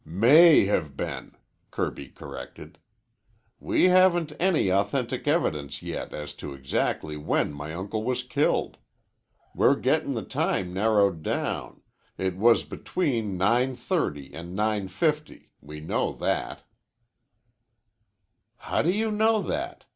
[0.03, 1.37] "May have been,"
[1.69, 2.79] Kirby corrected.
[3.59, 8.77] "We haven't any authentic evidence yet as to exactly when my uncle was killed.
[9.53, 11.81] We're gettin' the time narrowed down.
[12.17, 15.49] It was between 9.30 and 9.50.
[15.61, 16.63] We know that."
[18.57, 19.85] "How do you know that?"